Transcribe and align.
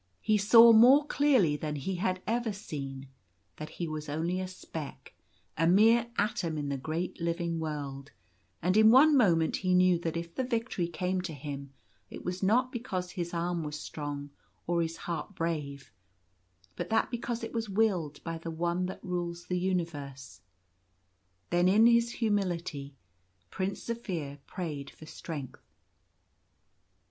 He 0.23 0.35
saw 0.35 0.73
more 0.73 1.05
clearly 1.05 1.55
than 1.55 1.75
he 1.75 1.97
had 1.97 2.23
ever 2.25 2.51
seen 2.51 3.07
that 3.57 3.69
he 3.77 3.87
was 3.87 4.09
only 4.09 4.39
a 4.39 4.47
speck— 4.47 5.13
a 5.59 5.67
mere 5.67 6.07
atom— 6.17 6.57
in 6.57 6.69
the 6.69 6.77
great 6.77 7.21
living 7.21 7.59
world; 7.59 8.09
and 8.63 8.75
in 8.75 8.89
one 8.89 9.15
moment 9.15 9.57
he 9.57 9.75
knew 9.75 9.99
that 9.99 10.17
if 10.17 10.33
the 10.33 10.43
victory 10.43 10.87
came 10.87 11.21
to 11.21 11.33
him 11.35 11.71
it 12.09 12.25
was 12.25 12.41
not 12.41 12.71
because 12.71 13.11
his 13.11 13.31
arm 13.31 13.61
was 13.63 13.79
strong 13.79 14.31
or 14.65 14.81
his 14.81 14.97
heart 14.97 15.35
brave, 15.35 15.91
but 16.75 16.89
that 16.89 17.11
because 17.11 17.43
it 17.43 17.53
was 17.53 17.69
willed 17.69 18.23
by 18.23 18.39
the 18.39 18.49
One 18.49 18.87
that 18.87 19.03
rules 19.05 19.45
the 19.45 19.59
universe. 19.59 20.41
Then, 21.51 21.67
in 21.67 21.85
his 21.85 22.13
humility, 22.13 22.95
Prince 23.51 23.83
Zaphir 23.87 24.39
prayed 24.47 24.89
for 24.89 25.05
strength. 25.05 25.61